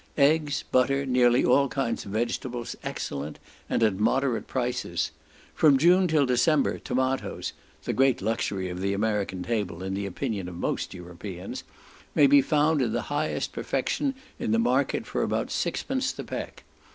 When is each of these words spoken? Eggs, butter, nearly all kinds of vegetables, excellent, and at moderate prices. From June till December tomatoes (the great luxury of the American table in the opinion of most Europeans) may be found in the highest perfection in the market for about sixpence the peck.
Eggs, 0.17 0.63
butter, 0.71 1.05
nearly 1.05 1.45
all 1.45 1.67
kinds 1.69 2.05
of 2.07 2.11
vegetables, 2.11 2.75
excellent, 2.83 3.37
and 3.69 3.83
at 3.83 3.97
moderate 3.99 4.47
prices. 4.47 5.11
From 5.53 5.77
June 5.77 6.07
till 6.07 6.25
December 6.25 6.79
tomatoes 6.79 7.53
(the 7.83 7.93
great 7.93 8.19
luxury 8.19 8.67
of 8.67 8.81
the 8.81 8.93
American 8.93 9.43
table 9.43 9.83
in 9.83 9.93
the 9.93 10.07
opinion 10.07 10.49
of 10.49 10.55
most 10.57 10.95
Europeans) 10.95 11.63
may 12.15 12.25
be 12.25 12.41
found 12.41 12.81
in 12.81 12.93
the 12.93 13.01
highest 13.13 13.53
perfection 13.53 14.15
in 14.39 14.51
the 14.51 14.57
market 14.57 15.05
for 15.05 15.21
about 15.21 15.51
sixpence 15.51 16.11
the 16.11 16.23
peck. 16.23 16.63